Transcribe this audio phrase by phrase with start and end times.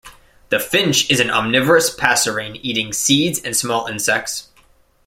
[0.49, 4.49] The finch is an omnivorous passerine eating seeds and small insects.